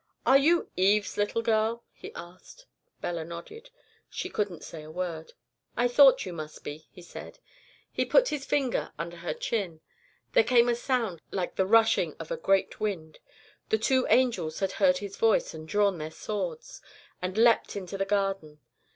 "'Are 0.25 0.39
you 0.39 0.71
Eve's 0.75 1.15
little 1.15 1.43
girl?' 1.43 1.83
He 1.93 2.11
asked. 2.15 2.65
"Bella 3.01 3.23
nodded. 3.23 3.69
She 4.09 4.29
couldn't 4.31 4.63
say 4.63 4.81
a 4.81 4.89
word. 4.89 5.33
"'I 5.77 5.89
thought 5.89 6.25
you 6.25 6.33
must 6.33 6.63
be,' 6.63 6.87
He 6.89 7.03
said. 7.03 7.37
He 7.91 8.03
put 8.03 8.29
His 8.29 8.43
finger 8.43 8.93
under 8.97 9.17
her 9.17 9.35
chin. 9.35 9.79
There 10.33 10.43
came 10.43 10.67
a 10.69 10.73
sound 10.75 11.21
like 11.29 11.55
the 11.55 11.67
rushing 11.67 12.15
of 12.19 12.31
a 12.31 12.37
great 12.37 12.79
wind. 12.79 13.19
The 13.69 13.77
two 13.77 14.07
angels 14.09 14.57
had 14.57 14.71
heard 14.81 14.97
His 14.97 15.17
voice, 15.17 15.53
and 15.53 15.67
drawn 15.67 15.99
their 15.99 16.09
swords, 16.09 16.81
and 17.21 17.37
leapt 17.37 17.75
into 17.75 17.95
the 17.95 18.03
Garden. 18.05 18.59